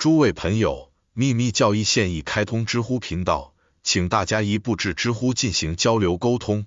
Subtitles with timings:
[0.00, 3.52] 诸位朋友，秘密教义现已开通知乎频道，
[3.82, 6.64] 请大家一步至知乎进行交流沟通。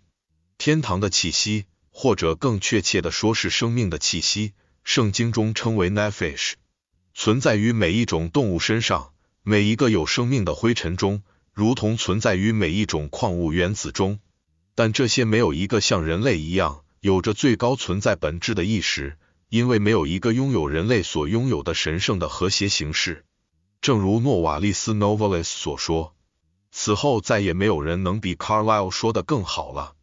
[0.60, 6.54] 天堂的气息，或者更确切的说是生命的气息，圣经中称为 nephesh，
[7.16, 11.24] 存在于每一种动物身上，每一个有生命的灰尘中，
[11.54, 14.20] 如同存在于每一种矿物原子中。
[14.76, 19.18] 但这些没有一个像人类一样有着最高存在本质的意识，
[19.54, 23.24] 因为没有一个拥有人类所拥有的神圣的和谐形式。
[23.82, 26.16] 正如诺瓦利斯 （Novalis） 所说，
[26.72, 29.94] 此后再也没有人能比 Carlyle 说的更好了。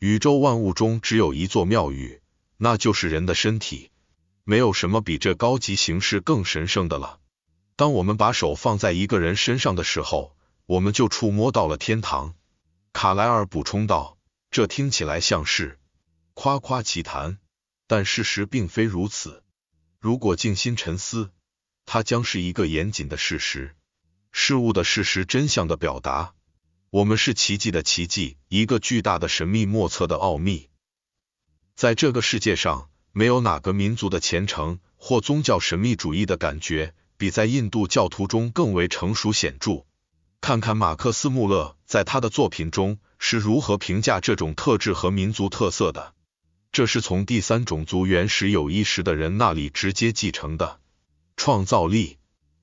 [0.00, 2.20] 宇宙万物中只有一座庙宇，
[2.58, 3.90] 那就是人的身体。
[4.44, 7.20] 没有什么比这高级形式更神圣的了。
[7.76, 12.34] 当我们把手放在一个人身上的时候，我们就触摸到了天堂。
[12.92, 14.18] 卡莱尔补充道
[14.52, 15.78] ：“这听起来像是
[16.34, 17.38] 夸夸其谈，
[17.90, 19.42] 但事实并非如此。
[19.98, 21.32] 如果静心沉思，
[21.86, 23.74] 它将是一个严谨的事实，
[24.30, 26.34] 事物的事实真相的表达。
[26.90, 30.68] 我们是奇迹的奇迹，一个巨大的神秘莫测的奥秘。
[31.74, 39.84] 在这个世界上，没有哪个民族的虔诚或宗教神秘主义的感觉比在印度教徒中更为成熟显著。
[40.40, 46.14] 看看马克思穆勒在他的作品中是如何评价这种特质和民族特色的。
[46.72, 50.80] 这是从第三种族原始有意识的人那里直接继承的
[51.36, 52.18] 创造力。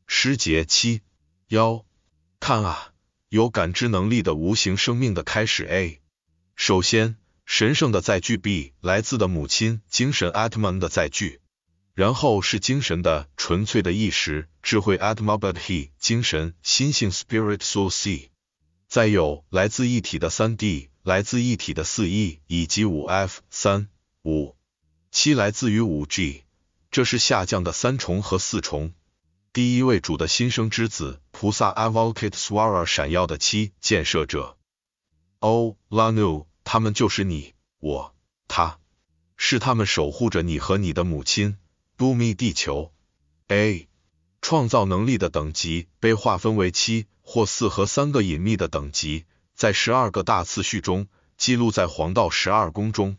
[0.07, 1.01] 诗节七
[1.49, 1.85] 幺，
[2.39, 2.93] 看啊！
[3.27, 5.65] 有感知能力的无形生命的开始。
[5.65, 5.99] A，
[6.55, 11.41] 首先，神圣的载具 B 来自的母亲精神 Atman 的载具，
[11.93, 18.31] 然后是精神的纯粹的意识智慧 Atmabudhi 精神心性 Spirit Soul C，
[18.87, 23.89] 再有来自一体的三 D，来自一体的四 E 以及五 F 三
[24.27, 24.57] 五
[25.09, 26.43] 七来自于五 G，
[26.91, 28.91] 这是下降的三重和四重。
[29.53, 34.57] 第一位主的新生之子，菩萨 Avalokitesvara 闪耀的七建设者。
[35.39, 38.13] 哦，Lanu，他们就是你，我，
[38.49, 38.79] 他，
[39.37, 41.55] 是他们守护着你和你的母亲。
[41.97, 42.91] Bumi 地球。
[43.47, 43.87] A，
[44.41, 49.23] 创造能力的等级被划分为七或四和三个隐秘的等级，
[49.55, 53.15] 在十二个大次序中记录在黄道十二宫中。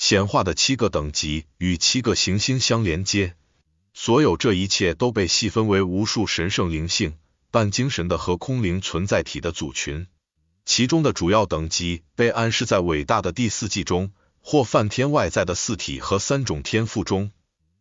[0.00, 3.36] 显化的七个等级与七个行星相连接。
[3.92, 7.18] 所有这一切都被细分为无数神圣灵性、
[7.50, 10.06] 半精神的和空灵存在体的组群，
[10.64, 14.10] 其中的主要等级被暗示在伟大的第四季中，
[14.40, 17.30] 或梵天外在的四体和三种天赋中，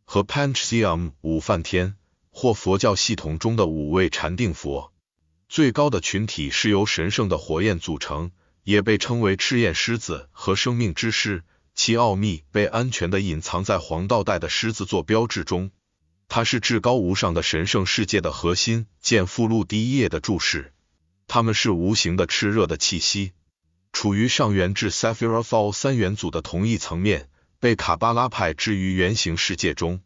[0.04, 1.96] 和 Panchayam 五梵天，
[2.32, 4.92] 或佛教系统中的五位禅定佛。
[5.48, 8.32] 最高的群体是由神圣的火焰组成，
[8.66, 11.46] 也被称为赤焰狮子和生命之狮，
[11.82, 15.72] 其奥秘被安全的隐藏在黄道带的狮子座标志中。
[16.28, 18.86] 它是至高无上的神圣世界的核心。
[19.00, 20.74] 见附录第一页的注释。
[21.30, 23.32] 它们是无形的炽热的气息，
[23.94, 27.30] 处于上元至 Saphira-Fall 三元组的同一层面，
[27.62, 30.02] 被卡巴拉派置于原型世界中。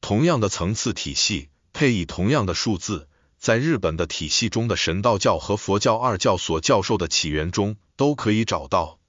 [0.00, 8.99] 同样的层次体系，配以同样的数字，在日本的体系中的神道教和佛教二教所教授的起源中都可以找到。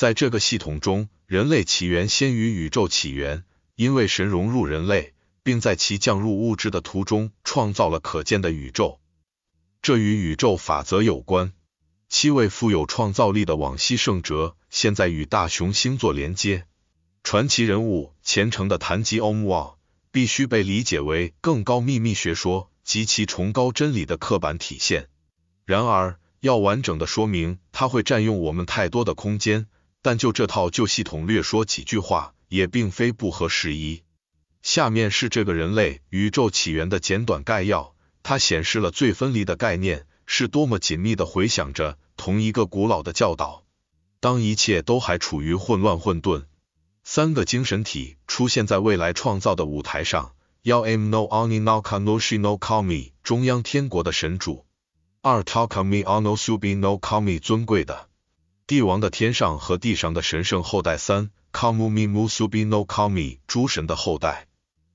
[0.00, 3.44] 在这个系统中，人类起源先于宇宙起源，
[3.76, 5.12] 因为神融入人类。
[5.42, 8.98] 并在其降入物质的途中创造了可见的宇宙，
[9.82, 11.52] 这与宇宙法则有关。
[12.08, 16.64] 七位富有创造力的往昔圣哲现在与大熊星座连接。
[17.22, 19.74] 传奇人物虔诚的谈及 Om Wa，
[20.10, 25.08] 必须被理解为更高秘密学说及其崇高真理的刻板体现。
[25.66, 29.66] 然而，要完整的说明，它会占用我们太多的空间。
[30.02, 34.02] 但就这套旧系统略说几句话，也并非不合时宜。
[34.62, 43.64] 下面是这个人类宇宙起源的简短概要，它显示了最分离的概念是多么紧密的回响着同一个古老的教导。
[44.20, 46.44] 当一切都还处于混乱混沌，
[47.04, 54.66] 三个精神体出现在未来创造的舞台上：幺 M No oni noka no shi No Kami 中央天国的神主；
[55.22, 58.09] 二 Takami ono Subi No Kami 尊贵的
[58.70, 64.46] 帝王的天上和地上的神圣后代；三 Kamumi Musubi No Kami 诸神的后代。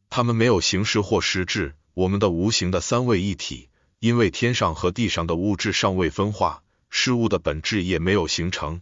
[0.09, 3.67] 他们没有形式或实质，我们的无形的三位一体，
[3.99, 8.81] 因为天上和地上的物质尚未分化，事物的本质也没有形成。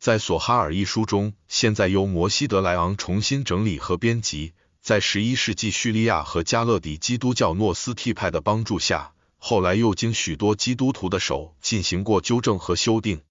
[0.00, 13.22] 在索哈尔一书中，现在由摩西德莱昂重新整理和编辑，在十一世纪叙利亚和加勒底基督教诺斯替派的帮助下，后来又经许多基督徒的手进行过纠正和修订，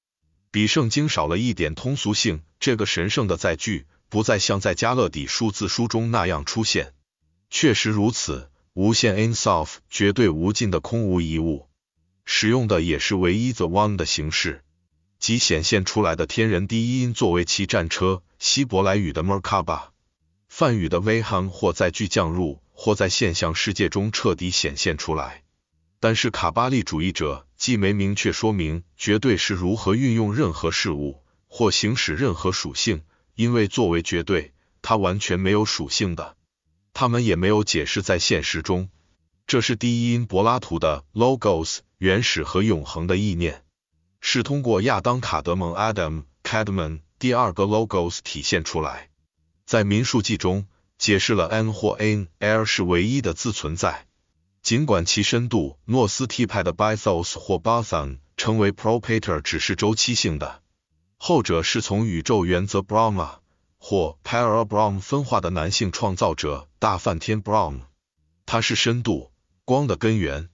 [0.51, 2.42] 比圣经少了一点通俗性。
[2.60, 6.94] 这个神圣的载具不再像在加勒底数字书中那样出现。
[7.50, 11.68] 确实如此，无限 in self 绝对无尽的空无一物，
[12.25, 14.63] 使用的也是唯一 the one 的形式，
[15.19, 19.90] 即显现出来的天人第一因作为其战车，希伯来语的 Merkaba，
[20.48, 25.44] 梵语的 Vahan 或载具降入，或在现象世界中彻底显现出来。
[26.02, 33.03] 但是卡巴利主义者既没明确说明绝对是如何运用任何事物或行使任何属性，
[33.35, 36.38] 因为作为绝对，它完全没有属性的。
[36.94, 38.89] 他们也没有解释在现实中，
[39.45, 43.61] 这是第一因柏拉图的 logos 原始和永恒的意念，
[44.21, 49.09] 是通过亚当卡德蒙 Adam Cadman 第二个 logos 体现出来。
[49.65, 50.65] 在民数记中
[50.97, 54.07] 解释了 n 或 n l 是唯一的自存在。
[54.61, 60.61] 尽管其深度，诺斯替派的 Bythos 或 Bathan 称为 propater 只是周期性的，
[61.17, 63.38] 后者是从宇宙原则 Brahma
[63.79, 67.81] 或 Parabrahm 分化的男性创造者大梵天 Brahm，
[68.45, 69.31] 它是深度
[69.63, 70.50] 光的根源，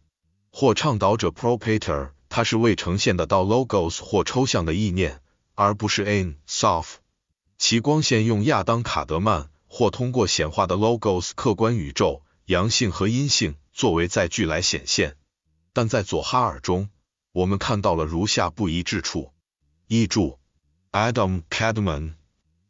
[0.52, 5.20] 或倡导者 Propator，它是未呈现的到 Logos 或抽象的意念，
[5.56, 6.86] 而不是 In Sof。
[7.58, 13.56] 其光线用亚当卡德曼或通过显化的 Logos 客观宇宙阳性和阴性。
[13.78, 15.18] 作为载具来显现，
[15.74, 16.88] 但在佐哈尔中，
[17.34, 19.34] 我们看到了如下不一致处。
[19.88, 20.40] 译注
[20.94, 22.14] ：Adam Kadmon，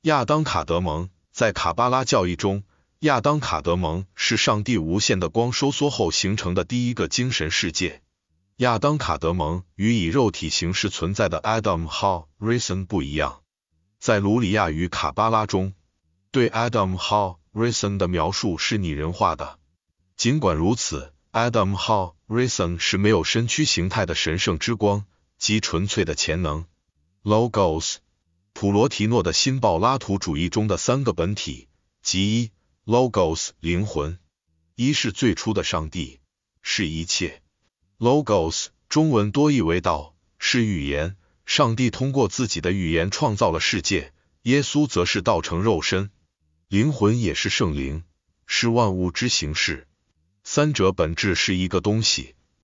[0.02, 2.64] 亚当卡德蒙，在卡巴拉教义中，
[3.02, 8.02] 亚当卡德蒙是上帝无限的光收缩后形成的第一个精神世界。
[8.56, 13.44] 亚当卡德蒙与以肉体形式存在的 Adam Ha Reason 不一样。
[14.00, 15.76] 在卢里亚与卡巴拉中，
[16.32, 19.60] 对 Adam Ha Reason 的描述是拟人化的。
[20.18, 25.06] 尽管如此，Adam Ha Reason 是没有身躯形态的神圣之光
[25.38, 26.66] 及纯粹的潜能。
[27.24, 27.98] Logos，
[28.54, 31.68] 普罗提诺的新柏拉图主义中的三个本体，
[32.02, 32.52] 即一
[32.86, 34.18] Logos 灵魂，
[34.76, 36.22] 一是最初的上帝，
[36.62, 37.42] 是一切。
[38.00, 41.18] Logos 中文多译为道，是语言。
[41.46, 44.14] 上帝通过自己的语言创造了世界。
[44.44, 46.10] 耶稣则是道成肉身。
[46.68, 48.04] 灵魂也是圣灵，
[48.48, 49.88] 是万物之形式。
[50.48, 52.36] 三者本质是一个东西，